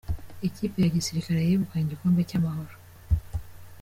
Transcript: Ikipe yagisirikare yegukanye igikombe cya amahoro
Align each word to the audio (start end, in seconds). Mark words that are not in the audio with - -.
Ikipe 0.47 0.77
yagisirikare 0.81 1.39
yegukanye 1.41 1.83
igikombe 1.85 2.21
cya 2.29 2.37
amahoro 2.39 2.73